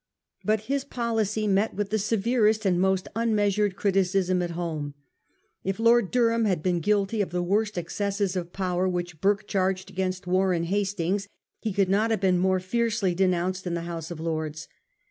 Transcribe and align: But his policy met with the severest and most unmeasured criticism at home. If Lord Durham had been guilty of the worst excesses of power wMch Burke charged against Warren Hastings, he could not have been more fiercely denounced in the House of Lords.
But 0.43 0.61
his 0.61 0.83
policy 0.83 1.45
met 1.45 1.75
with 1.75 1.91
the 1.91 1.99
severest 1.99 2.65
and 2.65 2.81
most 2.81 3.07
unmeasured 3.15 3.75
criticism 3.75 4.41
at 4.41 4.49
home. 4.57 4.95
If 5.63 5.79
Lord 5.79 6.09
Durham 6.09 6.45
had 6.45 6.63
been 6.63 6.79
guilty 6.79 7.21
of 7.21 7.29
the 7.29 7.43
worst 7.43 7.77
excesses 7.77 8.35
of 8.35 8.51
power 8.51 8.89
wMch 8.89 9.21
Burke 9.21 9.47
charged 9.47 9.91
against 9.91 10.25
Warren 10.25 10.63
Hastings, 10.63 11.27
he 11.59 11.71
could 11.71 11.87
not 11.87 12.09
have 12.09 12.19
been 12.21 12.39
more 12.39 12.59
fiercely 12.59 13.13
denounced 13.13 13.67
in 13.67 13.75
the 13.75 13.81
House 13.83 14.09
of 14.09 14.19
Lords. 14.19 14.67